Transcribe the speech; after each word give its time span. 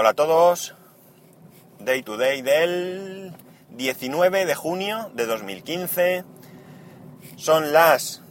Hola 0.00 0.10
a 0.10 0.14
todos. 0.14 0.76
Day 1.80 2.04
to 2.04 2.16
day 2.16 2.40
del 2.40 3.34
19 3.70 4.46
de 4.46 4.54
junio 4.54 5.10
de 5.14 5.26
2015. 5.26 6.24
Son 7.34 7.72
las 7.72 8.22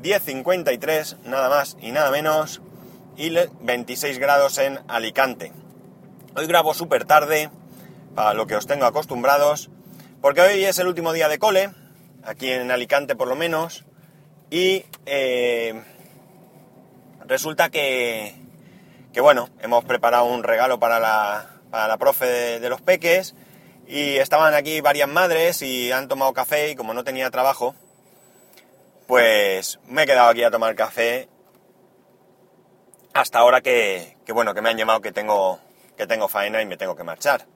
10.53, 0.00 1.18
nada 1.24 1.50
más 1.50 1.76
y 1.82 1.92
nada 1.92 2.10
menos, 2.10 2.62
y 3.14 3.30
26 3.60 4.18
grados 4.18 4.56
en 4.56 4.80
Alicante. 4.88 5.52
Hoy 6.34 6.46
grabo 6.46 6.72
súper 6.72 7.04
tarde, 7.04 7.50
para 8.14 8.32
lo 8.32 8.46
que 8.46 8.56
os 8.56 8.66
tengo 8.66 8.86
acostumbrados, 8.86 9.68
porque 10.22 10.40
hoy 10.40 10.64
es 10.64 10.78
el 10.78 10.86
último 10.86 11.12
día 11.12 11.28
de 11.28 11.38
cole, 11.38 11.72
aquí 12.22 12.50
en 12.50 12.70
Alicante 12.70 13.16
por 13.16 13.28
lo 13.28 13.36
menos, 13.36 13.84
y 14.48 14.86
eh, 15.04 15.84
resulta 17.26 17.68
que, 17.68 18.43
que, 19.14 19.20
bueno, 19.20 19.48
hemos 19.60 19.84
preparado 19.84 20.24
un 20.24 20.42
regalo 20.42 20.80
para 20.80 20.98
la, 20.98 21.60
para 21.70 21.86
la 21.86 21.96
profe 21.96 22.26
de, 22.58 22.68
los 22.68 22.82
peques, 22.82 23.36
y 23.86 24.16
estaban 24.16 24.54
aquí 24.54 24.80
varias 24.80 25.08
madres 25.08 25.62
y 25.62 25.92
han 25.92 26.08
tomado 26.08 26.32
café 26.32 26.70
y 26.70 26.74
como 26.74 26.94
no 26.94 27.04
tenía 27.04 27.30
trabajo, 27.30 27.76
pues 29.06 29.78
me 29.86 30.02
he 30.02 30.06
quedado 30.06 30.30
aquí 30.30 30.42
a 30.42 30.50
tomar 30.50 30.74
café 30.74 31.28
hasta 33.12 33.38
ahora 33.38 33.60
que, 33.60 34.16
que, 34.26 34.32
bueno, 34.32 34.52
que 34.52 34.62
me 34.62 34.70
han 34.70 34.78
llamado 34.78 35.00
que 35.00 35.12
tengo, 35.12 35.60
que 35.96 36.08
tengo 36.08 36.26
faena 36.26 36.60
y 36.60 36.66
me 36.66 36.76
tengo 36.76 36.96
que 36.96 37.04
marchar. 37.04 37.46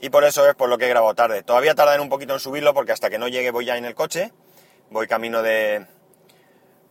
Y 0.00 0.10
por 0.10 0.24
eso 0.24 0.46
es 0.46 0.54
por 0.54 0.68
lo 0.68 0.76
que 0.76 0.84
he 0.84 0.88
grabado 0.88 1.14
tarde. 1.14 1.42
Todavía 1.44 1.74
tardaré 1.74 2.02
un 2.02 2.10
poquito 2.10 2.34
en 2.34 2.40
subirlo 2.40 2.74
porque 2.74 2.92
hasta 2.92 3.08
que 3.08 3.18
no 3.18 3.28
llegue 3.28 3.52
voy 3.52 3.64
ya 3.64 3.78
en 3.78 3.84
el 3.86 3.94
coche. 3.94 4.32
Voy 4.90 5.06
camino 5.06 5.42
de, 5.42 5.86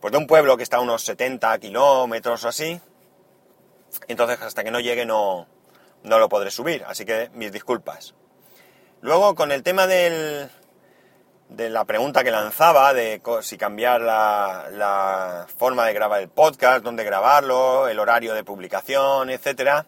pues 0.00 0.10
de 0.10 0.18
un 0.18 0.26
pueblo 0.26 0.56
que 0.56 0.64
está 0.64 0.78
a 0.78 0.80
unos 0.80 1.04
70 1.04 1.56
kilómetros 1.58 2.44
o 2.44 2.48
así. 2.48 2.80
Entonces 4.08 4.40
hasta 4.40 4.64
que 4.64 4.70
no 4.70 4.80
llegue 4.80 5.06
no, 5.06 5.46
no 6.02 6.18
lo 6.18 6.28
podré 6.28 6.50
subir. 6.50 6.84
Así 6.86 7.04
que 7.04 7.30
mis 7.34 7.52
disculpas. 7.52 8.14
Luego 9.00 9.34
con 9.34 9.50
el 9.52 9.62
tema 9.62 9.86
del, 9.86 10.48
de 11.48 11.70
la 11.70 11.84
pregunta 11.84 12.24
que 12.24 12.30
lanzaba 12.30 12.94
de 12.94 13.20
si 13.42 13.58
cambiar 13.58 14.00
la, 14.00 14.68
la, 14.70 15.46
forma 15.56 15.86
de 15.86 15.92
grabar 15.92 16.22
el 16.22 16.28
podcast, 16.28 16.84
dónde 16.84 17.04
grabarlo, 17.04 17.88
el 17.88 17.98
horario 17.98 18.34
de 18.34 18.44
publicación, 18.44 19.30
etcétera. 19.30 19.86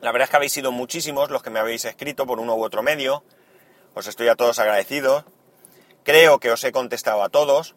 La 0.00 0.12
verdad 0.12 0.24
es 0.24 0.30
que 0.30 0.36
habéis 0.36 0.52
sido 0.52 0.72
muchísimos 0.72 1.30
los 1.30 1.42
que 1.42 1.50
me 1.50 1.60
habéis 1.60 1.84
escrito 1.84 2.26
por 2.26 2.40
uno 2.40 2.54
u 2.54 2.64
otro 2.64 2.82
medio. 2.82 3.22
Os 3.94 4.06
estoy 4.06 4.28
a 4.28 4.36
todos 4.36 4.58
agradecido. 4.58 5.24
Creo 6.04 6.38
que 6.38 6.50
os 6.50 6.62
he 6.64 6.72
contestado 6.72 7.22
a 7.22 7.28
todos. 7.28 7.74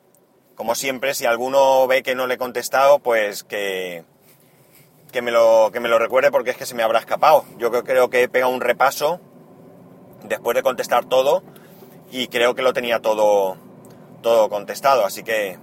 Como 0.56 0.76
siempre, 0.76 1.14
si 1.16 1.26
alguno 1.26 1.88
ve 1.88 2.04
que 2.04 2.16
no 2.16 2.28
le 2.28 2.36
he 2.36 2.38
contestado, 2.38 3.00
pues 3.00 3.44
que, 3.44 4.06
que, 5.14 5.22
me, 5.22 5.32
lo, 5.32 5.70
que 5.72 5.80
me 5.80 5.88
lo 5.88 5.98
recuerde 5.98 6.32
porque 6.32 6.50
es 6.50 6.58
que 6.58 6.66
se 6.66 6.76
me 6.76 6.84
habrá 6.84 7.00
escapado. 7.00 7.46
Yo 7.58 7.72
creo 7.72 8.10
que 8.10 8.24
he 8.24 8.28
pegado 8.28 8.52
un 8.52 8.60
repaso 8.60 9.22
después 10.24 10.56
de 10.56 10.64
contestar 10.64 11.06
todo 11.06 11.44
y 12.12 12.28
creo 12.28 12.56
que 12.56 12.62
lo 12.62 12.74
tenía 12.74 13.00
todo, 13.00 13.56
todo 14.22 14.50
contestado, 14.50 15.06
así 15.06 15.24
que... 15.24 15.58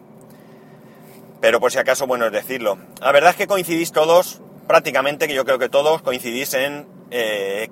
Pero 1.40 1.60
por 1.60 1.72
si 1.72 1.78
acaso, 1.78 2.06
bueno 2.06 2.26
es 2.26 2.32
decirlo. 2.32 2.78
La 3.00 3.12
verdad 3.12 3.30
es 3.30 3.36
que 3.36 3.46
coincidís 3.46 3.92
todos, 3.92 4.40
prácticamente, 4.66 5.26
que 5.26 5.34
yo 5.34 5.44
creo 5.44 5.58
que 5.58 5.68
todos 5.68 6.02
coincidís 6.02 6.54
en 6.54 6.86
eh, 7.10 7.68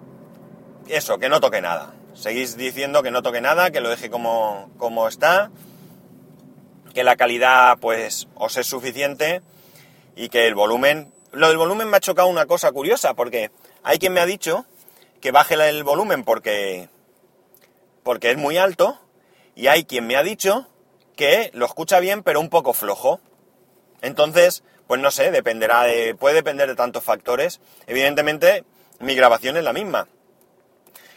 eso, 0.88 1.18
que 1.18 1.28
no 1.28 1.40
toque 1.40 1.60
nada. 1.60 1.94
Seguís 2.14 2.56
diciendo 2.56 3.02
que 3.02 3.10
no 3.10 3.22
toque 3.22 3.40
nada, 3.40 3.70
que 3.70 3.80
lo 3.80 3.90
deje 3.90 4.10
como, 4.10 4.70
como 4.78 5.06
está, 5.06 5.50
que 6.94 7.04
la 7.04 7.16
calidad 7.16 7.78
pues 7.78 8.26
os 8.34 8.56
es 8.56 8.66
suficiente 8.66 9.42
y 10.16 10.28
que 10.28 10.46
el 10.46 10.54
volumen... 10.54 11.12
Lo 11.32 11.48
del 11.48 11.58
volumen 11.58 11.88
me 11.88 11.98
ha 11.98 12.00
chocado 12.00 12.28
una 12.28 12.46
cosa 12.46 12.72
curiosa, 12.72 13.14
porque 13.14 13.50
hay 13.82 13.98
quien 13.98 14.12
me 14.12 14.20
ha 14.20 14.26
dicho 14.26 14.64
que 15.20 15.30
baje 15.30 15.54
el 15.54 15.84
volumen 15.84 16.24
porque 16.24 16.88
porque 18.02 18.30
es 18.30 18.38
muy 18.38 18.56
alto 18.56 18.98
y 19.54 19.66
hay 19.66 19.84
quien 19.84 20.06
me 20.06 20.16
ha 20.16 20.22
dicho 20.22 20.66
que 21.16 21.50
lo 21.52 21.66
escucha 21.66 22.00
bien 22.00 22.22
pero 22.22 22.40
un 22.40 22.48
poco 22.48 22.72
flojo. 22.72 23.20
Entonces, 24.00 24.62
pues 24.86 25.00
no 25.00 25.10
sé, 25.10 25.30
dependerá 25.30 25.82
de, 25.82 26.14
puede 26.14 26.36
depender 26.36 26.68
de 26.68 26.76
tantos 26.76 27.04
factores. 27.04 27.60
Evidentemente, 27.86 28.64
mi 29.00 29.14
grabación 29.14 29.56
es 29.58 29.64
la 29.64 29.72
misma. 29.74 30.08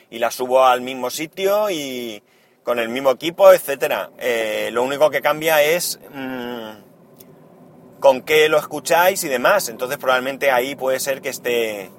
Y 0.10 0.20
la 0.20 0.32
subo 0.32 0.66
al 0.66 0.82
mismo 0.82 1.10
sitio 1.10 1.70
y 1.70 2.22
con 2.64 2.80
el 2.80 2.90
mismo 2.90 3.12
equipo, 3.12 3.54
etcétera. 3.54 4.10
Eh, 4.18 4.70
lo 4.74 4.84
único 4.84 5.10
que 5.10 5.22
cambia 5.22 5.62
es 5.64 6.00
mmm, 6.14 6.51
con 8.02 8.22
qué 8.24 8.50
lo 8.50 8.58
escucháis 8.58 9.24
y 9.24 9.30
demás. 9.30 9.70
Entonces, 9.70 9.98
probablemente 9.98 10.52
ahí 10.52 10.76
puede 10.76 11.00
ser 11.00 11.22
que 11.22 11.30
esté, 11.30 11.90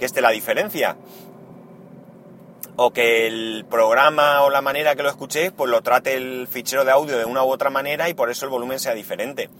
que 0.00 0.06
esté 0.06 0.20
la 0.20 0.30
diferencia 0.30 0.96
o 2.82 2.92
que 2.92 3.26
el 3.26 3.66
programa 3.68 4.42
o 4.42 4.48
la 4.48 4.62
manera 4.62 4.96
que 4.96 5.02
lo 5.02 5.10
escuchéis, 5.10 5.52
pues 5.52 5.70
lo 5.70 5.82
trate 5.82 6.14
el 6.14 6.48
fichero 6.48 6.84
de 6.84 6.90
audio 6.90 7.18
de 7.18 7.26
una 7.26 7.44
u 7.44 7.48
otra 7.50 7.68
manera 7.68 8.08
y 8.08 8.14
por 8.14 8.30
eso 8.30 8.46
el 8.46 8.50
volumen 8.50 8.80
sea 8.80 8.94
diferente. 8.94 9.50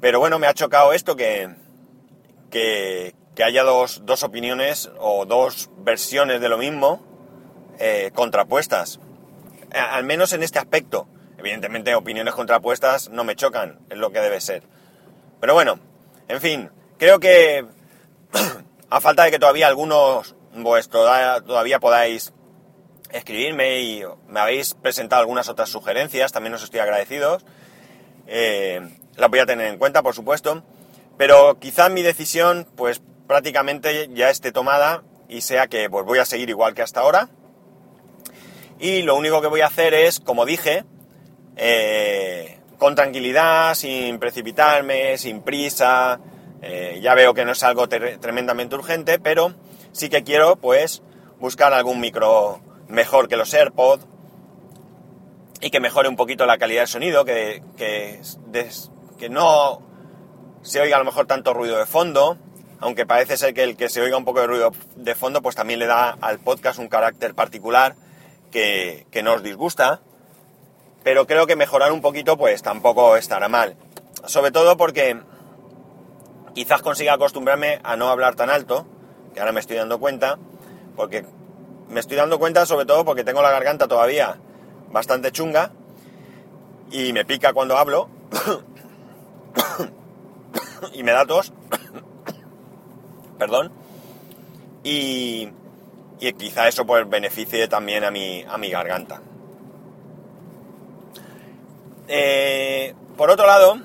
Pero 0.00 0.18
bueno, 0.18 0.40
me 0.40 0.48
ha 0.48 0.52
chocado 0.54 0.92
esto 0.92 1.14
que, 1.14 1.54
que, 2.50 3.14
haya 3.44 3.62
dos, 3.62 4.02
dos, 4.04 4.24
opiniones 4.24 4.90
o 4.98 5.24
dos 5.24 5.70
versiones 5.78 6.40
de 6.40 6.48
lo 6.48 6.58
mismo 6.58 7.00
eh, 7.78 8.10
contrapuestas. 8.12 8.98
Al 9.72 10.04
menos 10.04 10.32
en 10.32 10.42
este 10.42 10.58
aspecto. 10.58 11.06
Evidentemente, 11.38 11.94
opiniones 11.94 12.34
contrapuestas 12.34 13.08
no 13.08 13.24
me 13.24 13.36
chocan, 13.36 13.78
es 13.88 13.96
lo 13.96 14.10
que 14.10 14.20
debe 14.20 14.40
ser. 14.40 14.64
Pero 15.40 15.54
bueno, 15.54 15.78
en 16.28 16.40
fin, 16.40 16.70
creo 16.98 17.18
que 17.18 17.66
a 18.90 19.00
falta 19.00 19.24
de 19.24 19.30
que 19.30 19.38
todavía 19.38 19.66
algunos 19.66 20.34
pues 20.62 20.88
todavía 20.88 21.78
podáis 21.78 22.32
escribirme 23.12 23.80
y 23.80 24.02
me 24.28 24.40
habéis 24.40 24.74
presentado 24.74 25.20
algunas 25.20 25.48
otras 25.48 25.68
sugerencias, 25.68 26.32
también 26.32 26.54
os 26.54 26.62
estoy 26.62 26.80
agradecidos. 26.80 27.44
Eh, 28.26 28.80
las 29.16 29.30
voy 29.30 29.40
a 29.40 29.46
tener 29.46 29.66
en 29.66 29.78
cuenta, 29.78 30.02
por 30.02 30.14
supuesto, 30.14 30.62
pero 31.16 31.58
quizá 31.58 31.88
mi 31.88 32.02
decisión, 32.02 32.66
pues 32.76 33.02
prácticamente 33.26 34.08
ya 34.12 34.30
esté 34.30 34.52
tomada 34.52 35.02
y 35.28 35.42
sea 35.42 35.66
que 35.66 35.90
pues, 35.90 36.04
voy 36.04 36.18
a 36.18 36.24
seguir 36.24 36.48
igual 36.50 36.74
que 36.74 36.82
hasta 36.82 37.00
ahora. 37.00 37.28
Y 38.78 39.02
lo 39.02 39.16
único 39.16 39.42
que 39.42 39.48
voy 39.48 39.60
a 39.60 39.66
hacer 39.66 39.92
es, 39.92 40.20
como 40.20 40.46
dije, 40.46 40.84
eh, 41.56 42.58
con 42.80 42.94
tranquilidad, 42.94 43.74
sin 43.74 44.18
precipitarme, 44.18 45.18
sin 45.18 45.42
prisa. 45.42 46.18
Eh, 46.62 46.98
ya 47.00 47.14
veo 47.14 47.34
que 47.34 47.44
no 47.44 47.52
es 47.52 47.62
algo 47.62 47.88
tremendamente 47.88 48.74
urgente, 48.74 49.20
pero 49.20 49.54
sí 49.92 50.08
que 50.08 50.24
quiero 50.24 50.56
pues 50.56 51.02
buscar 51.38 51.72
algún 51.74 52.00
micro 52.00 52.60
mejor 52.88 53.28
que 53.28 53.36
los 53.36 53.52
AirPods 53.52 54.06
y 55.60 55.70
que 55.70 55.78
mejore 55.78 56.08
un 56.08 56.16
poquito 56.16 56.46
la 56.46 56.56
calidad 56.56 56.80
del 56.80 56.88
sonido, 56.88 57.24
que, 57.24 57.62
que, 57.76 58.20
que 59.18 59.28
no 59.28 59.82
se 60.62 60.80
oiga 60.80 60.96
a 60.96 60.98
lo 61.00 61.04
mejor 61.04 61.26
tanto 61.26 61.52
ruido 61.52 61.76
de 61.76 61.86
fondo, 61.86 62.38
aunque 62.80 63.04
parece 63.04 63.36
ser 63.36 63.52
que 63.52 63.62
el 63.62 63.76
que 63.76 63.90
se 63.90 64.00
oiga 64.00 64.16
un 64.16 64.24
poco 64.24 64.40
de 64.40 64.46
ruido 64.46 64.72
de 64.96 65.14
fondo 65.14 65.42
pues 65.42 65.54
también 65.54 65.80
le 65.80 65.86
da 65.86 66.16
al 66.20 66.38
podcast 66.38 66.78
un 66.78 66.88
carácter 66.88 67.34
particular 67.34 67.94
que, 68.50 69.06
que 69.10 69.22
no 69.22 69.34
os 69.34 69.42
disgusta, 69.42 70.00
pero 71.02 71.26
creo 71.26 71.46
que 71.46 71.56
mejorar 71.56 71.92
un 71.92 72.00
poquito 72.00 72.36
pues 72.36 72.62
tampoco 72.62 73.16
estará 73.16 73.48
mal, 73.48 73.76
sobre 74.26 74.50
todo 74.50 74.76
porque 74.76 75.20
quizás 76.54 76.82
consiga 76.82 77.14
acostumbrarme 77.14 77.80
a 77.82 77.96
no 77.96 78.08
hablar 78.08 78.34
tan 78.34 78.50
alto, 78.50 78.86
que 79.34 79.40
ahora 79.40 79.52
me 79.52 79.60
estoy 79.60 79.76
dando 79.76 79.98
cuenta, 79.98 80.38
porque 80.96 81.24
me 81.88 82.00
estoy 82.00 82.16
dando 82.16 82.38
cuenta 82.38 82.66
sobre 82.66 82.86
todo 82.86 83.04
porque 83.04 83.24
tengo 83.24 83.42
la 83.42 83.50
garganta 83.50 83.88
todavía 83.88 84.38
bastante 84.90 85.32
chunga 85.32 85.72
y 86.90 87.12
me 87.12 87.24
pica 87.24 87.52
cuando 87.52 87.76
hablo 87.76 88.08
y 90.92 91.02
me 91.02 91.12
da 91.12 91.26
tos, 91.26 91.52
perdón, 93.38 93.72
y, 94.82 95.50
y, 96.20 96.32
quizá 96.34 96.68
eso 96.68 96.86
pues 96.86 97.08
beneficie 97.08 97.68
también 97.68 98.04
a 98.04 98.10
mi, 98.10 98.44
a 98.48 98.58
mi 98.58 98.70
garganta. 98.70 99.20
Eh, 102.12 102.92
por 103.16 103.30
otro 103.30 103.46
lado, 103.46 103.78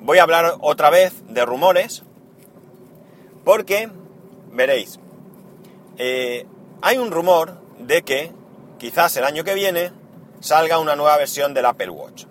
voy 0.00 0.18
a 0.18 0.24
hablar 0.24 0.56
otra 0.62 0.90
vez 0.90 1.14
de 1.28 1.44
rumores, 1.44 2.02
porque 3.44 3.88
veréis, 4.50 4.98
eh, 5.96 6.44
hay 6.82 6.98
un 6.98 7.12
rumor 7.12 7.60
de 7.78 8.02
que 8.02 8.32
quizás 8.78 9.16
el 9.16 9.22
año 9.22 9.44
que 9.44 9.54
viene 9.54 9.92
salga 10.40 10.80
una 10.80 10.96
nueva 10.96 11.16
versión 11.18 11.54
del 11.54 11.66
Apple 11.66 11.90
Watch. 11.90 12.24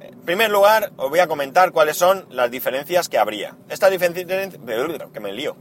En 0.00 0.20
primer 0.20 0.52
lugar, 0.52 0.92
os 0.96 1.10
voy 1.10 1.18
a 1.18 1.26
comentar 1.26 1.72
cuáles 1.72 1.96
son 1.96 2.26
las 2.30 2.52
diferencias 2.52 3.08
que 3.08 3.18
habría. 3.18 3.56
Estas 3.68 3.90
diferencias... 3.90 4.28
que 5.12 5.20
me 5.20 5.32
lío. 5.32 5.56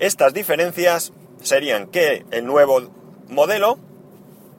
Estas 0.00 0.34
diferencias 0.34 1.12
serían 1.42 1.86
que 1.86 2.26
el 2.32 2.44
nuevo 2.44 2.90
modelo, 3.28 3.78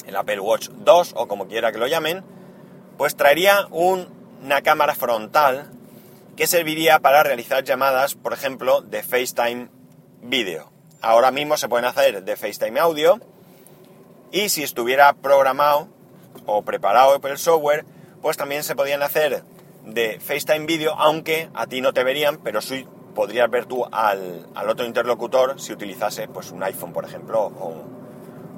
el 0.10 0.16
Apple 0.16 0.40
Watch 0.40 0.70
2 0.70 1.14
o 1.16 1.28
como 1.28 1.48
quiera 1.48 1.72
que 1.72 1.78
lo 1.78 1.88
llamen, 1.88 2.24
pues 2.98 3.16
traería 3.16 3.68
una 3.72 4.62
cámara 4.62 4.96
frontal 4.96 5.72
que 6.36 6.48
serviría 6.48 7.00
para 7.00 7.24
realizar 7.24 7.64
llamadas, 7.64 8.16
por 8.16 8.34
ejemplo, 8.34 8.82
de 8.82 9.04
FaceTime 9.04 9.70
vídeo. 10.22 10.72
Ahora 11.02 11.32
mismo 11.32 11.56
se 11.58 11.70
pueden 11.70 11.86
hacer 11.86 12.24
de 12.24 12.36
FaceTime 12.36 12.80
audio 12.80 13.20
y 14.32 14.50
si 14.50 14.64
estuviera 14.64 15.14
programado 15.14 15.88
o 16.46 16.62
preparado 16.64 17.20
por 17.22 17.32
el 17.32 17.38
software, 17.38 17.86
pues 18.22 18.36
también 18.36 18.64
se 18.64 18.76
podían 18.76 19.04
hacer 19.04 19.44
de 19.86 20.20
FaceTime 20.20 20.66
vídeo, 20.66 20.94
aunque 20.98 21.50
a 21.54 21.68
ti 21.68 21.82
no 21.82 21.94
te 21.94 22.04
verían, 22.04 22.38
pero 22.38 22.62
sí 22.62 22.86
podrías 23.16 23.50
ver 23.50 23.66
tú 23.66 23.86
al, 23.92 24.48
otro 24.68 24.86
interlocutor 24.86 25.60
si 25.60 25.74
utilizase 25.74 26.28
pues, 26.28 26.52
un 26.52 26.64
iPhone, 26.64 26.94
por 26.94 27.06
ejemplo, 27.06 27.42
o, 27.42 27.99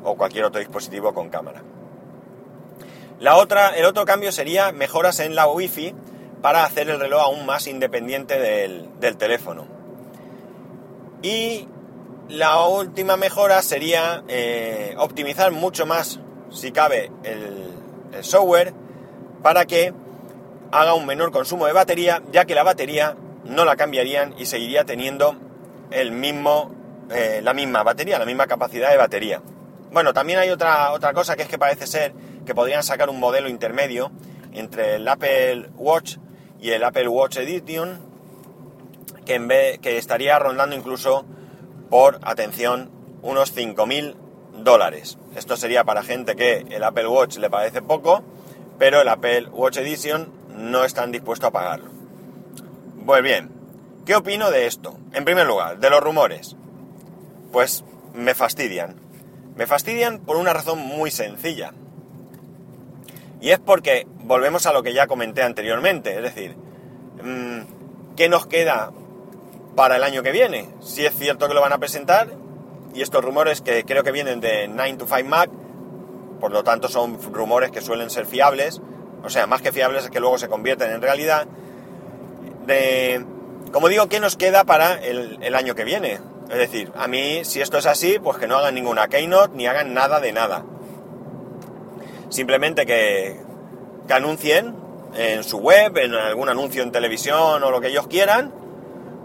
o 0.04 0.16
cualquier 0.16 0.46
otro 0.46 0.60
dispositivo 0.60 1.14
con 1.14 1.30
cámara. 1.30 1.62
La 3.20 3.38
otra, 3.38 3.70
el 3.70 3.86
otro 3.86 4.04
cambio 4.06 4.32
sería 4.32 4.72
mejoras 4.72 5.20
en 5.20 5.36
la 5.36 5.48
Wi-Fi 5.48 5.94
para 6.42 6.64
hacer 6.64 6.90
el 6.90 7.00
reloj 7.00 7.22
aún 7.22 7.46
más 7.46 7.68
independiente 7.68 8.40
del, 8.40 9.18
teléfono. 9.18 9.68
Y 11.22 11.68
la 12.30 12.66
última 12.66 13.18
mejora 13.18 13.62
sería 13.62 14.24
eh, 14.28 14.96
optimizar 14.98 15.52
mucho 15.52 15.86
más, 15.86 16.20
si 16.50 16.72
cabe, 16.72 17.12
el, 17.24 17.70
software 18.22 18.74
para 19.42 19.66
que 19.66 19.94
haga 20.72 20.94
un 20.94 21.06
menor 21.06 21.32
consumo 21.32 21.66
de 21.66 21.74
batería, 21.74 22.22
ya 22.32 22.46
que 22.46 22.56
la 22.56 22.64
batería 22.64 23.16
no 23.46 23.66
la 23.66 23.76
cambiarían 23.76 24.36
y 24.38 24.48
seguiría 24.48 24.84
teniendo 24.84 25.36
el 25.92 26.12
mismo, 26.12 26.72
eh, 27.10 27.40
la 27.42 27.54
misma 27.54 27.84
batería, 27.84 28.20
la 28.20 28.26
misma 28.26 28.48
capacidad 28.48 28.90
de 28.90 28.98
batería. 28.98 29.42
Bueno, 29.92 30.14
también 30.14 30.40
hay 30.40 30.50
otra, 30.50 30.92
otra 30.92 31.14
cosa 31.14 31.36
que 31.36 31.44
es 31.44 31.50
que 31.50 31.60
parece 31.60 31.86
ser 31.86 32.14
que 32.46 32.56
podrían 32.56 32.84
sacar 32.84 33.10
un 33.10 33.20
modelo 33.20 33.50
intermedio 33.50 34.12
entre 34.54 34.96
el 34.96 35.08
Apple 35.08 35.70
Watch 35.76 36.18
y 36.60 36.72
el 36.72 36.84
Apple 36.84 37.08
Watch 37.08 37.38
Edition 37.38 38.12
que, 39.26 39.36
en 39.36 39.48
vez, 39.48 39.80
que 39.80 39.98
estaría 39.98 40.40
rondando 40.40 40.76
incluso 40.76 41.26
por, 41.90 42.20
atención, 42.24 42.90
unos 43.22 43.56
5.000 43.56 44.16
dólares. 44.64 45.18
Esto 45.36 45.58
sería 45.58 45.84
para 45.84 46.04
gente 46.04 46.36
que 46.36 46.66
el 46.70 46.84
Apple 46.84 47.08
Watch 47.08 47.38
le 47.38 47.50
parece 47.50 47.82
poco, 47.82 48.24
pero 48.80 49.02
el 49.02 49.10
Apple 49.10 49.48
Watch 49.52 49.78
Edition 49.78 50.32
no 50.56 50.84
están 50.84 51.12
dispuestos 51.12 51.50
a 51.50 51.52
pagarlo. 51.52 51.90
Pues 53.06 53.22
bien, 53.24 53.52
¿qué 54.06 54.16
opino 54.16 54.52
de 54.52 54.68
esto? 54.68 54.98
En 55.14 55.26
primer 55.26 55.48
lugar, 55.48 55.80
de 55.80 55.90
los 55.90 56.02
rumores. 56.02 56.56
Pues 57.52 57.84
me 58.14 58.34
fastidian. 58.34 59.01
Me 59.56 59.68
fastidian 59.68 60.20
por 60.20 60.38
una 60.38 60.54
razón 60.54 60.80
muy 60.80 61.12
sencilla. 61.12 61.74
Y 63.42 63.50
es 63.50 63.60
porque 63.60 64.08
volvemos 64.24 64.66
a 64.66 64.74
lo 64.74 64.84
que 64.84 64.94
ya 64.94 65.08
comenté 65.08 65.42
anteriormente, 65.42 66.16
es 66.16 66.22
decir, 66.22 66.56
mm, 67.24 68.16
¿qué 68.16 68.30
nos 68.30 68.46
queda 68.46 68.92
para 69.76 69.96
el 69.96 70.04
año 70.04 70.22
que 70.22 70.32
viene? 70.32 70.70
Si 70.80 71.06
es 71.06 71.16
cierto 71.16 71.48
que 71.48 71.54
lo 71.54 71.62
van 71.62 71.74
a 71.74 71.80
presentar, 71.80 72.30
y 72.94 73.02
estos 73.02 73.24
rumores 73.24 73.62
que 73.62 73.84
creo 73.84 74.04
que 74.04 74.12
vienen 74.12 74.42
de 74.42 74.68
9 74.68 74.98
to 74.98 75.08
5 75.08 75.28
Mac, 75.28 75.50
por 76.40 76.52
lo 76.52 76.64
tanto 76.64 76.88
son 76.88 77.20
rumores 77.34 77.72
que 77.72 77.82
suelen 77.82 78.10
ser 78.10 78.26
fiables, 78.26 78.82
o 79.24 79.30
sea, 79.30 79.48
más 79.48 79.62
que 79.62 79.72
fiables 79.72 80.06
es 80.06 80.10
que 80.10 80.20
luego 80.20 80.38
se 80.38 80.48
convierten 80.48 80.92
en 80.92 81.02
realidad. 81.02 81.48
De, 82.66 83.26
como 83.72 83.88
digo, 83.88 84.08
¿qué 84.08 84.20
nos 84.20 84.36
queda 84.36 84.64
para 84.64 84.96
el, 84.96 85.38
el 85.42 85.56
año 85.56 85.76
que 85.76 85.84
viene? 85.84 86.20
Es 86.52 86.58
decir, 86.58 86.92
a 86.96 87.08
mí, 87.08 87.46
si 87.46 87.62
esto 87.62 87.78
es 87.78 87.86
así, 87.86 88.20
pues 88.20 88.38
que 88.38 88.46
no 88.46 88.58
hagan 88.58 88.76
ninguna 88.76 89.08
keynote 89.08 89.56
ni 89.56 89.68
hagan 89.68 89.94
nada 89.94 90.20
de 90.20 90.34
nada. 90.34 90.66
Simplemente 92.28 92.86
que, 92.86 93.40
anuncien 94.10 94.76
en 95.16 95.46
su 95.46 95.60
web, 95.60 95.98
en 95.98 96.14
algún 96.14 96.50
anuncio 96.50 96.84
en 96.84 96.92
televisión 96.92 97.64
o 97.64 97.72
lo 97.72 97.80
que 97.80 97.88
ellos 97.88 98.08
quieran, 98.08 98.54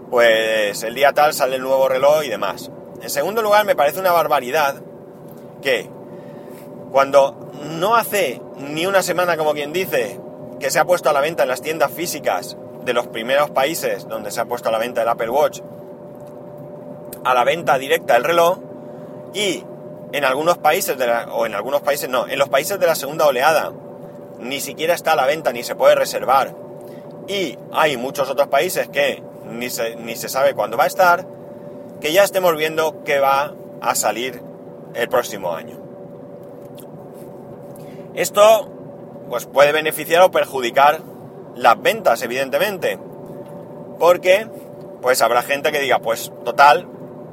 pues 0.09 0.83
el 0.83 0.95
día 0.95 1.11
tal 1.11 1.33
sale 1.33 1.57
el 1.57 1.61
nuevo 1.61 1.89
reloj 1.89 2.23
y 2.23 2.29
demás. 2.29 2.71
En 3.01 3.09
segundo 3.09 3.41
lugar, 3.41 3.65
me 3.65 3.75
parece 3.75 3.99
una 3.99 4.13
barbaridad 4.13 4.81
que 5.61 5.89
cuando 6.93 7.51
no 7.77 7.97
hace 7.97 8.41
ni 8.57 8.85
una 8.85 9.03
semana, 9.03 9.35
como 9.35 9.53
quien 9.53 9.73
dice, 9.73 10.17
que 10.61 10.71
se 10.71 10.79
ha 10.79 10.85
puesto 10.85 11.09
a 11.09 11.13
la 11.13 11.19
venta 11.19 11.43
en 11.43 11.49
las 11.49 11.61
tiendas 11.61 11.91
físicas 11.91 12.55
de 12.85 12.93
los 12.93 13.07
primeros 13.07 13.49
países 13.49 14.07
donde 14.07 14.31
se 14.31 14.39
ha 14.39 14.45
puesto 14.45 14.69
a 14.69 14.71
la 14.71 14.77
venta 14.77 15.01
el 15.01 15.09
Apple 15.09 15.29
Watch, 15.29 15.59
a 17.29 17.33
la 17.33 17.43
venta 17.43 17.77
directa 17.77 18.15
el 18.15 18.23
reloj, 18.23 18.59
y 19.33 19.63
en 20.13 20.23
algunos 20.23 20.57
países, 20.57 20.97
de 20.97 21.11
o 21.31 21.45
en 21.45 21.53
algunos 21.53 21.81
países 21.81 22.09
no, 22.09 22.27
en 22.27 22.39
los 22.39 22.49
países 22.49 22.79
de 22.79 22.87
la 22.87 22.95
segunda 22.95 23.25
oleada, 23.25 23.73
ni 24.39 24.61
siquiera 24.61 24.93
está 24.93 25.11
a 25.11 25.15
la 25.15 25.25
venta 25.25 25.51
ni 25.51 25.63
se 25.63 25.75
puede 25.75 25.95
reservar. 25.95 26.55
Y 27.27 27.57
hay 27.73 27.97
muchos 27.97 28.29
otros 28.29 28.47
países 28.47 28.87
que 28.87 29.21
ni 29.43 29.69
se, 29.69 29.97
ni 29.97 30.15
se 30.15 30.29
sabe 30.29 30.53
cuándo 30.53 30.77
va 30.77 30.85
a 30.85 30.87
estar, 30.87 31.27
que 31.99 32.13
ya 32.13 32.23
estemos 32.23 32.55
viendo 32.55 33.03
que 33.03 33.19
va 33.19 33.53
a 33.81 33.95
salir 33.95 34.41
el 34.93 35.09
próximo 35.09 35.53
año. 35.53 35.77
Esto 38.13 38.71
pues 39.29 39.45
puede 39.45 39.73
beneficiar 39.73 40.21
o 40.21 40.31
perjudicar 40.31 41.01
las 41.55 41.81
ventas, 41.81 42.21
evidentemente. 42.21 42.97
Porque 43.99 44.47
pues 45.01 45.21
habrá 45.21 45.41
gente 45.41 45.71
que 45.71 45.79
diga, 45.79 45.99
pues 45.99 46.31
total, 46.45 46.87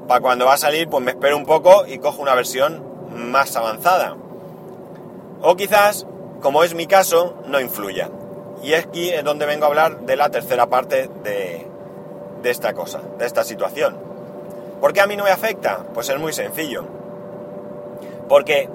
para 0.08 0.20
cuando 0.20 0.46
va 0.46 0.54
a 0.54 0.58
salir, 0.58 0.88
pues 0.88 1.02
me 1.02 1.12
espero 1.12 1.36
un 1.36 1.46
poco 1.46 1.86
y 1.86 1.98
cojo 1.98 2.22
una 2.22 2.34
versión 2.34 2.82
más 3.14 3.56
avanzada. 3.56 4.16
O 5.42 5.56
quizás, 5.56 6.06
como 6.40 6.64
es 6.64 6.74
mi 6.74 6.86
caso, 6.86 7.36
no 7.46 7.60
influya. 7.60 8.10
Y 8.62 8.74
aquí 8.74 9.10
es 9.10 9.24
donde 9.24 9.46
vengo 9.46 9.64
a 9.64 9.68
hablar 9.68 10.00
de 10.00 10.16
la 10.16 10.30
tercera 10.30 10.66
parte 10.66 11.08
de, 11.22 11.66
de 12.42 12.50
esta 12.50 12.72
cosa, 12.72 13.00
de 13.18 13.26
esta 13.26 13.44
situación. 13.44 13.96
¿Por 14.80 14.92
qué 14.92 15.00
a 15.00 15.06
mí 15.06 15.16
no 15.16 15.24
me 15.24 15.30
afecta? 15.30 15.84
Pues 15.94 16.08
es 16.08 16.18
muy 16.18 16.32
sencillo. 16.32 16.84
Porque 18.28 18.68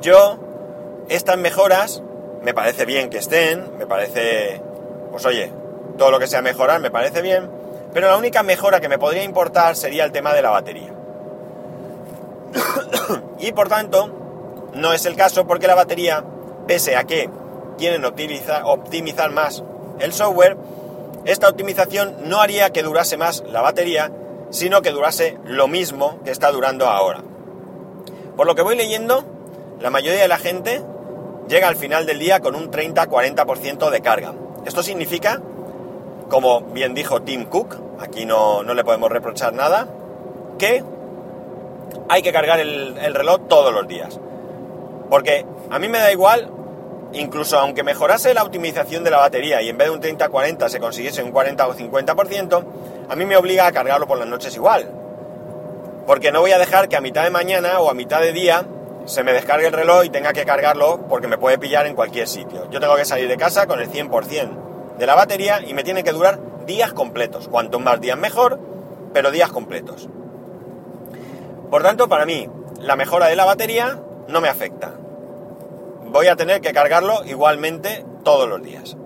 yo, 0.00 0.38
estas 1.08 1.36
mejoras, 1.36 2.02
me 2.42 2.54
parece 2.54 2.84
bien 2.84 3.10
que 3.10 3.18
estén, 3.18 3.78
me 3.78 3.86
parece, 3.86 4.60
pues 5.10 5.24
oye, 5.26 5.52
todo 5.96 6.10
lo 6.10 6.18
que 6.18 6.26
sea 6.26 6.42
mejorar 6.42 6.80
me 6.80 6.90
parece 6.90 7.22
bien, 7.22 7.50
pero 7.94 8.08
la 8.08 8.16
única 8.16 8.42
mejora 8.42 8.80
que 8.80 8.88
me 8.88 8.98
podría 8.98 9.22
importar 9.22 9.76
sería 9.76 10.04
el 10.04 10.10
tema 10.10 10.34
de 10.34 10.42
la 10.42 10.50
batería. 10.50 10.92
y 13.38 13.52
por 13.52 13.68
tanto, 13.68 14.10
no 14.74 14.92
es 14.92 15.06
el 15.06 15.14
caso 15.14 15.46
porque 15.46 15.68
la 15.68 15.76
batería, 15.76 16.24
pese 16.66 16.96
a 16.96 17.04
que 17.04 17.30
quieren 17.78 18.04
optimizar, 18.04 19.30
más 19.30 19.62
el 20.00 20.12
software, 20.12 20.56
esta 21.24 21.48
optimización 21.48 22.16
no 22.24 22.40
haría 22.40 22.70
que 22.70 22.82
durase 22.82 23.16
más 23.16 23.44
la 23.46 23.60
batería, 23.60 24.10
sino 24.50 24.82
que 24.82 24.90
durase 24.90 25.38
lo 25.44 25.68
mismo 25.68 26.18
que 26.24 26.32
está 26.32 26.50
durando 26.50 26.86
ahora. 26.86 27.22
Por 28.36 28.46
lo 28.48 28.56
que 28.56 28.62
voy 28.62 28.76
leyendo, 28.76 29.24
la 29.80 29.90
mayoría 29.90 30.20
de 30.20 30.28
la 30.28 30.38
gente 30.38 30.82
llega 31.48 31.68
al 31.68 31.76
final 31.76 32.06
del 32.06 32.18
día 32.18 32.40
con 32.40 32.56
un 32.56 32.72
30-40% 32.72 33.90
de 33.90 34.00
carga. 34.00 34.34
Esto 34.66 34.82
significa 34.82 35.40
como 36.34 36.62
bien 36.62 36.94
dijo 36.94 37.22
Tim 37.22 37.44
Cook, 37.44 37.76
aquí 38.00 38.26
no, 38.26 38.64
le 38.64 38.82
podemos 38.82 39.08
reprochar 39.08 39.52
nada, 39.52 39.86
que 40.58 40.82
hay 42.08 42.22
que 42.22 42.32
cargar 42.32 42.58
el, 42.58 43.14
reloj 43.14 43.42
todos 43.46 43.72
los 43.72 43.86
días. 43.86 44.18
Porque 45.08 45.46
a 45.70 45.78
mí 45.78 45.86
me 45.86 45.98
da 45.98 46.10
igual, 46.10 46.50
incluso 47.12 47.56
aunque 47.56 47.84
mejorase 47.84 48.34
la 48.34 48.42
optimización 48.42 49.04
de 49.04 49.12
la 49.12 49.18
batería 49.18 49.62
y 49.62 49.68
en 49.68 49.78
vez 49.78 49.86
de 49.86 49.94
un 49.94 50.02
30-40 50.02 50.68
se 50.70 50.80
consiguiese 50.80 51.22
un 51.22 51.30
40 51.30 51.68
o 51.68 51.72
50%, 51.72 52.64
a 53.08 53.14
mí 53.14 53.26
me 53.26 53.36
obliga 53.36 53.68
a 53.68 53.72
cargarlo 53.72 54.08
por 54.08 54.18
las 54.18 54.26
noches 54.26 54.56
igual. 54.56 54.90
Porque 56.04 56.32
no 56.32 56.40
voy 56.40 56.50
a 56.50 56.58
dejar 56.58 56.88
que 56.88 56.96
a 56.96 57.00
mitad 57.00 57.22
de 57.22 57.30
mañana 57.30 57.78
o 57.78 57.88
a 57.88 57.94
mitad 57.94 58.20
de 58.20 58.32
día 58.32 58.66
se 59.04 59.22
me 59.22 59.32
descargue 59.32 59.68
el 59.68 59.72
reloj 59.72 60.06
y 60.06 60.10
tenga 60.10 60.32
que 60.32 60.44
cargarlo 60.44 61.06
porque 61.08 61.28
me 61.28 61.38
puede 61.38 61.58
pillar 61.58 61.86
en 61.86 61.94
cualquier 61.94 62.26
sitio. 62.26 62.68
Yo 62.72 62.80
tengo 62.80 62.96
que 62.96 63.04
salir 63.04 63.28
de 63.28 63.36
casa 63.36 63.68
con 63.68 63.78
el 63.78 63.88
100% 63.88 64.63
de 64.98 65.06
la 65.06 65.14
batería 65.14 65.60
y 65.66 65.74
me 65.74 65.84
tiene 65.84 66.04
que 66.04 66.12
durar 66.12 66.66
días 66.66 66.92
completos. 66.92 67.48
Cuanto 67.48 67.80
más 67.80 68.00
días 68.00 68.18
mejor, 68.18 68.58
pero 69.12 69.30
días 69.30 69.50
completos. 69.50 70.08
Por 71.70 71.82
tanto, 71.82 72.08
para 72.08 72.26
mí, 72.26 72.48
la 72.80 72.96
mejora 72.96 73.26
de 73.26 73.36
la 73.36 73.44
batería 73.44 74.00
no 74.28 74.40
me 74.40 74.48
afecta. 74.48 74.94
Voy 76.06 76.28
a 76.28 76.36
tener 76.36 76.60
que 76.60 76.72
cargarlo 76.72 77.24
igualmente 77.24 78.04
todos 78.22 78.48
los 78.48 78.62
días. 78.62 78.96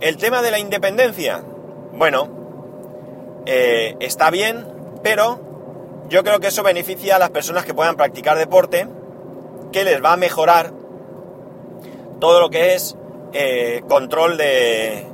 El 0.00 0.16
tema 0.16 0.42
de 0.42 0.50
la 0.50 0.58
independencia, 0.58 1.42
bueno, 1.92 2.28
eh, 3.46 3.96
está 4.00 4.30
bien, 4.30 4.66
pero 5.02 5.40
yo 6.08 6.22
creo 6.22 6.40
que 6.40 6.48
eso 6.48 6.62
beneficia 6.62 7.16
a 7.16 7.18
las 7.18 7.30
personas 7.30 7.64
que 7.64 7.74
puedan 7.74 7.96
practicar 7.96 8.38
deporte, 8.38 8.88
que 9.72 9.84
les 9.84 10.02
va 10.02 10.12
a 10.12 10.16
mejorar 10.16 10.72
todo 12.20 12.40
lo 12.40 12.50
que 12.50 12.74
es 12.74 12.96
eh, 13.38 13.82
control 13.86 14.38
de, 14.38 15.06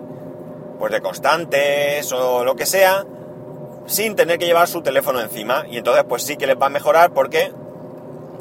pues 0.78 0.92
de 0.92 1.00
constantes 1.00 2.12
o 2.12 2.44
lo 2.44 2.54
que 2.54 2.66
sea, 2.66 3.04
sin 3.86 4.14
tener 4.14 4.38
que 4.38 4.46
llevar 4.46 4.68
su 4.68 4.80
teléfono 4.80 5.20
encima. 5.20 5.64
Y 5.68 5.78
entonces 5.78 6.04
pues 6.08 6.22
sí 6.22 6.36
que 6.36 6.46
les 6.46 6.56
va 6.56 6.66
a 6.66 6.70
mejorar 6.70 7.12
porque 7.12 7.52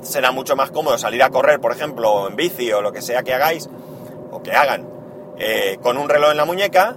será 0.04 0.32
mucho 0.32 0.56
más 0.56 0.70
cómodo 0.70 0.98
salir 1.00 1.24
a 1.24 1.32
correr, 1.32 1.60
por 1.60 1.72
ejemplo, 1.72 2.28
en 2.28 2.36
bici 2.36 2.72
o 2.72 2.82
lo 2.82 2.92
que 2.92 3.02
sea 3.02 3.24
que 3.24 3.34
hagáis, 3.34 3.70
o 4.32 4.44
que 4.44 4.52
hagan, 4.52 4.88
eh, 5.38 5.80
con 5.82 5.98
un 5.98 6.10
reloj 6.10 6.32
en 6.32 6.38
la 6.38 6.46
muñeca, 6.46 6.96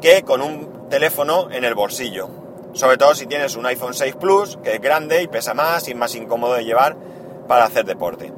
que 0.00 0.22
con 0.22 0.42
un 0.42 0.88
teléfono 0.88 1.50
en 1.52 1.64
el 1.64 1.74
bolsillo. 1.74 2.28
Sobre 2.72 2.96
todo 2.96 3.14
si 3.14 3.26
tienes 3.26 3.54
un 3.54 3.66
iPhone 3.66 3.94
6 3.94 4.16
Plus, 4.16 4.58
que 4.62 4.74
es 4.74 4.80
grande 4.80 5.22
y 5.22 5.28
pesa 5.28 5.54
más 5.54 5.86
y 5.86 5.92
es 5.92 5.96
más 5.96 6.14
incómodo 6.16 6.54
de 6.54 6.64
llevar 6.64 6.96
para 7.46 7.64
hacer 7.64 7.84
deporte. 7.84 8.32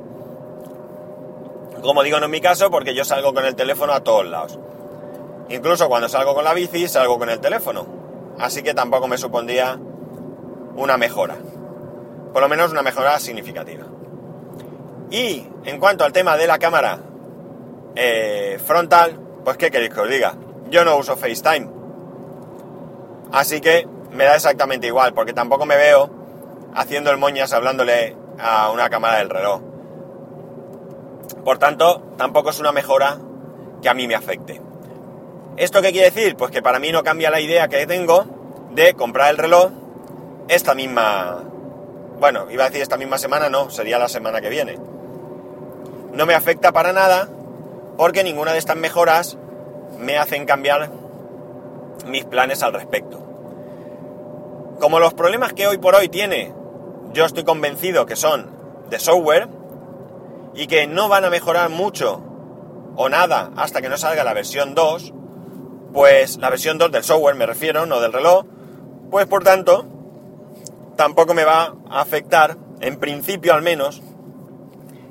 Como 1.87 2.03
digo, 2.03 2.19
no 2.19 2.25
en 2.25 2.33
mi 2.33 2.41
caso, 2.41 2.69
porque 2.69 2.95
yo 2.95 3.05
salgo 3.05 3.33
con 3.33 3.45
el 3.45 3.55
teléfono 3.55 3.93
a 3.93 4.01
todos 4.01 4.27
lados. 4.27 4.59
Incluso 5.49 5.89
cuando 5.89 6.09
salgo 6.09 6.35
con 6.35 6.43
la 6.43 6.53
bici, 6.53 6.89
salgo 6.89 7.17
con 7.17 7.31
el 7.31 7.39
teléfono. 7.39 7.87
Así 8.41 8.65
que 8.65 8.75
tampoco 8.75 9.07
me 9.07 9.17
supondría 9.17 9.79
una 10.75 10.97
mejora. 10.97 11.37
Por 12.33 12.43
lo 12.43 12.49
menos 12.49 12.73
una 12.73 12.83
mejora 12.83 13.19
significativa. 13.21 13.85
Y 15.13 15.47
en 15.65 15.79
cuanto 15.79 16.05
al 16.05 16.13
tema 16.13 16.37
de 16.37 16.49
la 16.49 16.59
cámara 16.59 16.99
eh, 17.95 18.59
frontal, 18.67 19.21
pues 19.45 19.57
qué 19.57 19.71
queréis 19.71 19.95
que 19.95 20.01
os 20.01 20.11
diga. 20.11 20.35
Yo 20.69 20.85
no 20.85 20.97
uso 20.97 21.17
FaceTime. 21.17 21.71
Así 23.31 23.61
que 23.61 23.87
me 24.11 24.25
da 24.25 24.35
exactamente 24.35 24.89
igual, 24.89 25.15
porque 25.15 25.33
tampoco 25.33 25.67
me 25.67 25.77
veo 25.77 26.11
haciendo 26.75 27.13
el 27.13 27.17
moñas 27.17 27.53
hablándole 27.53 28.17
a 28.41 28.73
una 28.73 28.91
cámara 28.91 29.19
del 29.19 29.31
reloj. 29.31 29.76
Por 31.47 31.59
tanto, 31.59 32.03
tampoco 32.17 32.51
es 32.51 32.59
una 32.59 32.73
mejora 32.73 33.19
que 33.81 33.89
a 33.89 33.95
mí 33.95 34.09
me 34.09 34.17
afecte. 34.17 34.61
¿Esto 35.57 35.81
qué 35.81 35.93
quiere 35.93 36.11
decir? 36.11 36.35
Pues 36.35 36.51
que 36.51 36.61
para 36.61 36.81
mí 36.81 36.91
no 36.91 37.05
cambia 37.05 37.31
la 37.31 37.39
idea 37.39 37.69
que 37.69 37.87
tengo 37.87 38.27
de 38.73 38.95
comprar 38.95 39.31
el 39.31 39.39
reloj 39.39 39.71
esta 40.49 40.75
misma... 40.75 41.45
Bueno, 42.19 42.51
iba 42.51 42.65
a 42.65 42.67
decir 42.67 42.83
esta 42.83 42.97
misma 42.97 43.17
semana, 43.19 43.49
no, 43.49 43.71
sería 43.71 43.97
la 43.97 44.09
semana 44.09 44.41
que 44.41 44.49
viene. 44.49 44.77
No 46.13 46.27
me 46.27 46.35
afecta 46.35 46.73
para 46.73 46.93
nada 46.93 47.29
porque 47.97 48.25
ninguna 48.25 48.53
de 48.53 48.59
estas 48.59 48.77
mejoras 48.77 49.39
me 50.01 50.19
hacen 50.19 50.47
cambiar 50.47 50.91
mis 52.09 52.25
planes 52.25 52.65
al 52.65 52.73
respecto. 52.73 53.21
Como 54.81 54.99
los 54.99 55.15
problemas 55.15 55.53
que 55.53 55.69
hoy 55.69 55.79
por 55.79 55.95
hoy 55.95 56.09
tiene, 56.09 56.53
yo 57.13 57.25
estoy 57.25 57.45
convencido 57.45 58.05
que 58.05 58.17
son 58.17 58.51
de 58.91 58.99
software 58.99 59.56
y 60.57 60.67
que 60.67 60.87
no 60.87 61.09
van 61.09 61.25
a 61.25 61.31
mejorar 61.31 61.69
mucho 61.69 62.23
o 62.97 63.09
nada 63.09 63.53
hasta 63.57 63.83
que 63.83 63.89
no 63.89 63.99
salga 63.99 64.25
la 64.25 64.33
versión 64.33 64.75
2, 64.75 65.13
pues 65.93 66.39
la 66.39 66.51
versión 66.51 66.79
2 66.79 66.91
del 66.91 67.05
software 67.05 67.37
me 67.37 67.47
refiero, 67.47 67.87
no 67.87 68.01
del 68.01 68.13
reloj, 68.13 68.47
pues 69.11 69.27
por 69.27 69.45
tanto 69.45 69.87
tampoco 70.97 71.35
me 71.35 71.45
va 71.45 71.75
a 71.91 72.01
afectar, 72.01 72.57
en 72.81 72.99
principio 72.99 73.53
al 73.53 73.63
menos, 73.63 74.03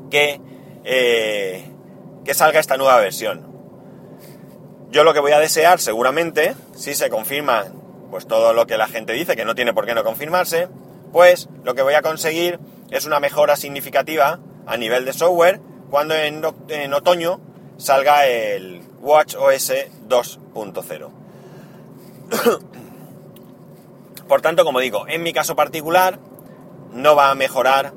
que, 0.09 0.41
eh, 0.83 1.71
que 2.23 2.33
salga 2.33 2.59
esta 2.59 2.77
nueva 2.77 2.99
versión. 2.99 3.53
Yo 4.89 5.03
lo 5.03 5.13
que 5.13 5.19
voy 5.19 5.31
a 5.31 5.39
desear 5.39 5.79
seguramente, 5.79 6.55
si 6.73 6.95
se 6.95 7.09
confirma 7.09 7.65
pues 8.09 8.27
todo 8.27 8.53
lo 8.53 8.65
que 8.65 8.77
la 8.77 8.87
gente 8.87 9.13
dice, 9.13 9.35
que 9.35 9.45
no 9.45 9.55
tiene 9.55 9.73
por 9.73 9.85
qué 9.85 9.93
no 9.93 10.03
confirmarse, 10.03 10.69
pues 11.11 11.49
lo 11.63 11.75
que 11.75 11.81
voy 11.81 11.93
a 11.93 12.01
conseguir 12.01 12.59
es 12.89 13.05
una 13.05 13.19
mejora 13.19 13.55
significativa 13.55 14.39
a 14.65 14.77
nivel 14.77 15.05
de 15.05 15.13
software 15.13 15.61
cuando 15.89 16.15
en, 16.15 16.43
otoño 16.93 17.39
salga 17.77 18.25
el 18.27 18.81
Watch 18.99 19.35
OS 19.35 19.71
2.0. 20.07 21.09
Por 24.27 24.41
tanto, 24.41 24.65
como 24.65 24.79
digo, 24.79 25.07
en 25.07 25.23
mi 25.23 25.31
caso 25.33 25.55
particular 25.55 26.19
no 26.91 27.15
va 27.15 27.29
a 27.29 27.35
mejorar 27.35 27.93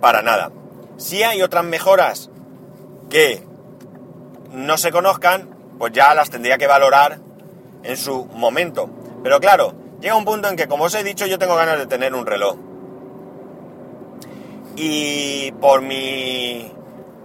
para 0.00 0.22
nada. 0.22 0.52
Si 0.96 1.22
hay 1.22 1.42
otras 1.42 1.64
mejoras 1.64 2.30
que 3.10 3.44
no 4.52 4.78
se 4.78 4.92
conozcan, 4.92 5.50
pues 5.78 5.92
ya 5.92 6.14
las 6.14 6.30
tendría 6.30 6.58
que 6.58 6.66
valorar 6.66 7.18
en 7.82 7.96
su 7.96 8.26
momento. 8.26 8.88
Pero 9.22 9.40
claro, 9.40 9.74
llega 10.00 10.14
un 10.14 10.24
punto 10.24 10.48
en 10.48 10.56
que, 10.56 10.68
como 10.68 10.84
os 10.84 10.94
he 10.94 11.02
dicho, 11.02 11.26
yo 11.26 11.38
tengo 11.38 11.56
ganas 11.56 11.78
de 11.78 11.86
tener 11.86 12.14
un 12.14 12.26
reloj. 12.26 12.56
Y 14.76 15.52
por 15.52 15.82
mi, 15.82 16.72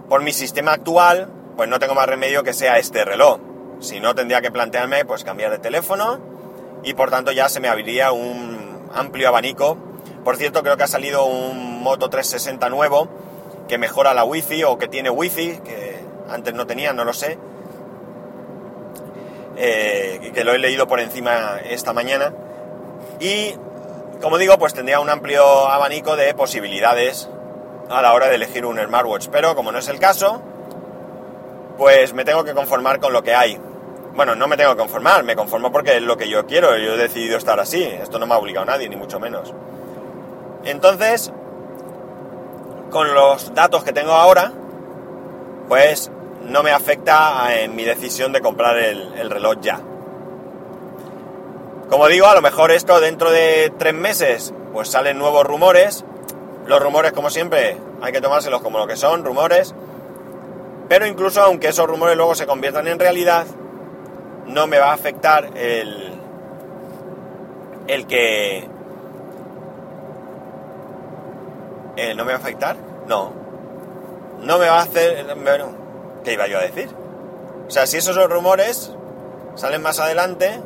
por 0.08 0.22
mi 0.22 0.32
sistema 0.32 0.72
actual, 0.72 1.28
pues 1.56 1.68
no 1.68 1.78
tengo 1.78 1.94
más 1.94 2.06
remedio 2.06 2.42
que 2.42 2.52
sea 2.52 2.78
este 2.78 3.04
reloj. 3.04 3.40
Si 3.80 4.00
no, 4.00 4.14
tendría 4.14 4.40
que 4.40 4.50
plantearme 4.50 5.04
pues 5.04 5.24
cambiar 5.24 5.50
de 5.50 5.58
teléfono 5.58 6.20
y 6.82 6.94
por 6.94 7.10
tanto 7.10 7.32
ya 7.32 7.48
se 7.48 7.60
me 7.60 7.68
abriría 7.68 8.12
un 8.12 8.88
amplio 8.94 9.28
abanico. 9.28 9.76
Por 10.24 10.36
cierto, 10.36 10.62
creo 10.62 10.76
que 10.76 10.84
ha 10.84 10.88
salido 10.88 11.24
un 11.24 11.82
Moto 11.82 12.10
360 12.10 12.68
nuevo 12.68 13.08
que 13.68 13.78
mejora 13.78 14.12
la 14.14 14.24
wifi 14.24 14.64
o 14.64 14.78
que 14.78 14.88
tiene 14.88 15.10
wifi, 15.10 15.58
que 15.64 15.98
antes 16.28 16.54
no 16.54 16.66
tenía, 16.66 16.92
no 16.92 17.04
lo 17.04 17.12
sé 17.12 17.38
eh, 19.62 20.32
que 20.34 20.42
lo 20.42 20.54
he 20.54 20.58
leído 20.58 20.88
por 20.88 21.00
encima 21.00 21.60
esta 21.62 21.92
mañana. 21.92 22.32
Y, 23.20 23.54
como 24.22 24.38
digo, 24.38 24.58
pues 24.58 24.72
tendría 24.72 25.00
un 25.00 25.10
amplio 25.10 25.68
abanico 25.68 26.16
de 26.16 26.32
posibilidades 26.34 27.28
a 27.90 28.00
la 28.00 28.14
hora 28.14 28.28
de 28.28 28.36
elegir 28.36 28.64
un 28.64 28.78
smartwatch. 28.78 29.28
Pero 29.28 29.54
como 29.54 29.72
no 29.72 29.78
es 29.78 29.88
el 29.88 29.98
caso, 29.98 30.40
pues 31.76 32.14
me 32.14 32.24
tengo 32.24 32.44
que 32.44 32.54
conformar 32.54 33.00
con 33.00 33.12
lo 33.12 33.22
que 33.22 33.34
hay. 33.34 33.60
Bueno, 34.14 34.34
no 34.34 34.48
me 34.48 34.56
tengo 34.56 34.72
que 34.72 34.78
conformar, 34.78 35.24
me 35.24 35.36
conformo 35.36 35.70
porque 35.70 35.96
es 35.96 36.02
lo 36.02 36.16
que 36.16 36.28
yo 36.28 36.46
quiero, 36.46 36.76
yo 36.76 36.94
he 36.94 36.96
decidido 36.96 37.36
estar 37.36 37.60
así, 37.60 37.84
esto 37.84 38.18
no 38.18 38.26
me 38.26 38.34
ha 38.34 38.38
obligado 38.38 38.64
a 38.64 38.72
nadie, 38.72 38.88
ni 38.88 38.96
mucho 38.96 39.20
menos. 39.20 39.54
Entonces, 40.64 41.32
con 42.90 43.14
los 43.14 43.54
datos 43.54 43.84
que 43.84 43.92
tengo 43.92 44.12
ahora, 44.12 44.52
pues 45.68 46.10
no 46.42 46.62
me 46.62 46.72
afecta 46.72 47.60
en 47.60 47.76
mi 47.76 47.84
decisión 47.84 48.32
de 48.32 48.40
comprar 48.40 48.76
el, 48.78 49.30
reloj 49.30 49.56
ya. 49.60 49.80
Como 51.88 52.08
digo, 52.08 52.26
a 52.26 52.34
lo 52.34 52.42
mejor 52.42 52.72
esto 52.72 53.00
dentro 53.00 53.30
de 53.30 53.72
tres 53.78 53.94
meses, 53.94 54.52
pues 54.72 54.88
salen 54.88 55.18
nuevos 55.18 55.46
rumores. 55.46 56.04
Los 56.66 56.80
rumores, 56.80 57.12
como 57.12 57.30
siempre, 57.30 57.76
hay 58.00 58.12
que 58.12 58.20
tomárselos 58.20 58.62
como 58.62 58.78
lo 58.78 58.86
que 58.86 58.96
son, 58.96 59.24
rumores. 59.24 59.74
Pero 60.88 61.06
incluso 61.06 61.40
aunque 61.42 61.68
esos 61.68 61.86
rumores 61.86 62.16
luego 62.16 62.34
se 62.34 62.46
conviertan 62.46 62.86
en 62.88 62.98
realidad, 62.98 63.46
no 64.46 64.66
me 64.66 64.78
va 64.78 64.90
a 64.90 64.94
afectar 64.94 65.50
el, 65.56 66.14
el 67.86 68.06
que... 68.06 68.68
Eh, 71.96 72.14
¿No 72.14 72.24
me 72.24 72.32
va 72.32 72.38
a 72.38 72.40
afectar? 72.40 72.76
No. 73.06 73.32
No 74.40 74.58
me 74.58 74.68
va 74.68 74.78
a 74.78 74.82
hacer... 74.82 75.26
Bueno, 75.42 75.80
¿Qué 76.24 76.34
iba 76.34 76.46
yo 76.46 76.58
a 76.58 76.62
decir? 76.62 76.88
O 77.66 77.70
sea, 77.70 77.86
si 77.86 77.96
esos 77.96 78.16
rumores 78.28 78.92
salen 79.54 79.82
más 79.82 79.98
adelante, 80.00 80.60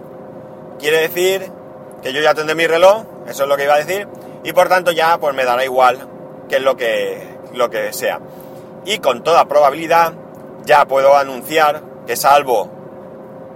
quiere 0.79 1.01
decir 1.01 1.51
que 2.03 2.13
yo 2.13 2.21
ya 2.21 2.35
tendré 2.35 2.55
mi 2.55 2.67
reloj, 2.67 3.05
eso 3.29 3.45
es 3.45 3.49
lo 3.49 3.57
que 3.57 3.65
iba 3.65 3.75
a 3.75 3.79
decir, 3.79 4.09
y 4.45 4.53
por 4.53 4.69
tanto 4.69 4.93
ya 4.93 5.19
pues 5.19 5.35
me 5.35 5.45
dará 5.45 5.65
igual 5.65 6.09
que 6.49 6.57
es 6.57 6.63
lo 6.63 6.77
que, 6.77 7.27
lo 7.53 7.71
que 7.71 7.93
sea. 7.93 8.21
Y 8.85 8.99
con 8.99 9.25
toda 9.25 9.47
probabilidad 9.47 10.13
ya 10.65 10.87
puedo 10.87 11.17
anunciar 11.17 11.83
que 12.07 12.17
salvo 12.17 12.71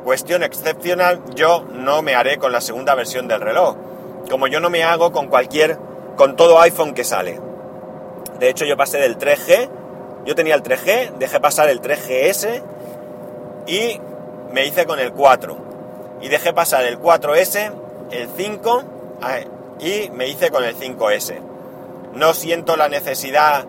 cuestión 0.02 0.42
excepcional, 0.42 1.22
yo 1.34 1.64
no 1.70 2.02
me 2.02 2.14
haré 2.14 2.38
con 2.38 2.50
la 2.50 2.60
segunda 2.60 2.94
versión 2.94 3.28
del 3.28 3.40
reloj. 3.40 3.76
Como 4.30 4.46
yo 4.46 4.58
no 4.58 4.70
me 4.70 4.82
hago 4.82 5.12
con 5.12 5.28
cualquier, 5.28 5.78
con 6.16 6.34
todo 6.34 6.60
iPhone 6.60 6.94
que 6.94 7.04
sale. 7.04 7.40
De 8.38 8.48
hecho, 8.48 8.64
yo 8.64 8.76
pasé 8.76 8.98
del 8.98 9.18
3G 9.18 9.68
yo 10.28 10.34
tenía 10.34 10.54
el 10.54 10.62
3G, 10.62 11.14
dejé 11.14 11.40
pasar 11.40 11.70
el 11.70 11.80
3GS 11.80 12.62
y 13.66 13.98
me 14.52 14.66
hice 14.66 14.84
con 14.84 14.98
el 14.98 15.12
4. 15.12 15.56
Y 16.20 16.28
dejé 16.28 16.52
pasar 16.52 16.84
el 16.84 17.00
4S, 17.00 17.72
el 18.10 18.28
5 18.36 18.82
ah, 19.22 19.38
y 19.80 20.10
me 20.10 20.28
hice 20.28 20.50
con 20.50 20.64
el 20.64 20.76
5S. 20.76 21.40
No 22.14 22.34
siento 22.34 22.76
la 22.76 22.88
necesidad 22.88 23.66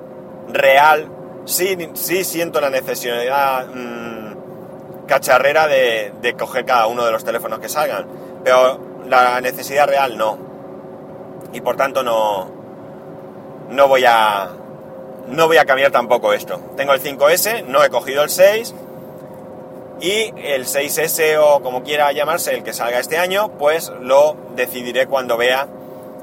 real, 0.51 1.09
sí, 1.45 1.77
sí 1.93 2.23
siento 2.23 2.61
la 2.61 2.69
necesidad 2.69 3.67
mmm, 3.67 5.05
cacharrera 5.07 5.67
de, 5.67 6.13
de 6.21 6.33
coger 6.33 6.65
cada 6.65 6.87
uno 6.87 7.05
de 7.05 7.11
los 7.11 7.23
teléfonos 7.23 7.59
que 7.59 7.69
salgan, 7.69 8.05
pero 8.43 8.79
la 9.07 9.41
necesidad 9.41 9.87
real 9.87 10.17
no. 10.17 10.37
Y 11.51 11.61
por 11.61 11.75
tanto 11.75 12.03
no, 12.03 12.51
no 13.69 13.87
voy 13.87 14.05
a, 14.05 14.49
no 15.27 15.47
voy 15.47 15.57
a 15.57 15.65
cambiar 15.65 15.91
tampoco 15.91 16.33
esto. 16.33 16.59
Tengo 16.75 16.93
el 16.93 17.01
5S, 17.01 17.65
no 17.65 17.83
he 17.83 17.89
cogido 17.89 18.23
el 18.23 18.29
6 18.29 18.73
y 20.01 20.33
el 20.37 20.65
6S 20.65 21.37
o 21.41 21.61
como 21.61 21.83
quiera 21.83 22.11
llamarse, 22.11 22.53
el 22.53 22.63
que 22.63 22.73
salga 22.73 22.99
este 22.99 23.17
año, 23.17 23.57
pues 23.57 23.91
lo 24.01 24.37
decidiré 24.55 25.07
cuando 25.07 25.37
vea 25.37 25.67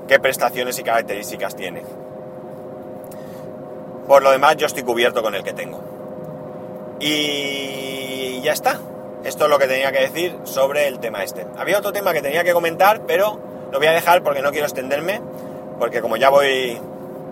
qué 0.06 0.18
prestaciones 0.18 0.78
y 0.78 0.82
características 0.82 1.56
tiene. 1.56 1.82
Por 4.06 4.22
lo 4.22 4.30
demás, 4.30 4.56
yo 4.56 4.66
estoy 4.66 4.82
cubierto 4.82 5.22
con 5.22 5.34
el 5.34 5.42
que 5.42 5.52
tengo. 5.52 5.80
Y 7.00 8.40
ya 8.42 8.52
está. 8.52 8.80
Esto 9.25 9.44
es 9.44 9.50
lo 9.50 9.58
que 9.58 9.66
tenía 9.66 9.90
que 9.90 10.00
decir 10.00 10.36
sobre 10.44 10.86
el 10.86 11.00
tema 11.00 11.25
este. 11.25 11.46
Había 11.58 11.78
otro 11.78 11.92
tema 11.92 12.12
que 12.12 12.22
tenía 12.22 12.44
que 12.44 12.52
comentar, 12.52 13.02
pero 13.06 13.40
lo 13.72 13.78
voy 13.78 13.88
a 13.88 13.92
dejar 13.92 14.22
porque 14.22 14.42
no 14.42 14.52
quiero 14.52 14.66
extenderme, 14.66 15.20
porque 15.78 16.00
como 16.00 16.16
ya 16.16 16.30
voy 16.30 16.80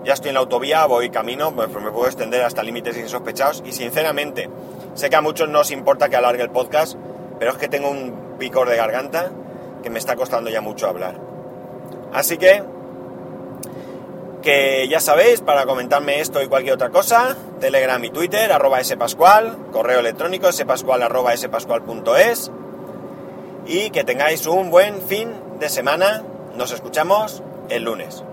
ya 0.03 0.13
estoy 0.13 0.29
en 0.29 0.35
la 0.35 0.41
autovía, 0.41 0.85
voy 0.85 1.09
camino, 1.09 1.55
pues 1.55 1.67
me 1.69 1.91
puedo 1.91 2.05
extender 2.05 2.43
hasta 2.43 2.61
límites 2.61 2.95
insospechados 2.95 3.63
y 3.65 3.71
sinceramente, 3.71 4.49
sé 4.93 5.09
que 5.09 5.15
a 5.15 5.21
muchos 5.21 5.49
no 5.49 5.61
os 5.61 5.71
importa 5.71 6.09
que 6.09 6.15
alargue 6.15 6.43
el 6.43 6.51
podcast, 6.51 6.95
pero 7.39 7.51
es 7.51 7.57
que 7.57 7.67
tengo 7.67 7.89
un 7.89 8.35
picor 8.37 8.69
de 8.69 8.75
garganta 8.75 9.31
que 9.81 9.89
me 9.89 9.97
está 9.97 10.15
costando 10.15 10.51
ya 10.51 10.61
mucho 10.61 10.87
hablar. 10.87 11.24
Así 12.13 12.37
que, 12.37 12.63
que 14.41 14.87
ya 14.87 14.99
sabéis, 14.99 15.41
para 15.41 15.65
comentarme 15.65 16.21
esto 16.21 16.41
y 16.41 16.47
cualquier 16.47 16.75
otra 16.75 16.89
cosa, 16.89 17.35
Telegram 17.59 18.03
y 18.03 18.09
Twitter, 18.09 18.51
arroba 18.51 18.83
spascual, 18.83 19.57
correo 19.71 19.99
electrónico 19.99 20.51
spascual 20.51 21.03
arroba 21.03 21.35
spascual.es 21.35 22.51
y 23.65 23.89
que 23.89 24.03
tengáis 24.03 24.45
un 24.47 24.69
buen 24.69 25.01
fin 25.01 25.31
de 25.59 25.69
semana. 25.69 26.23
Nos 26.55 26.71
escuchamos 26.71 27.43
el 27.69 27.83
lunes. 27.83 28.23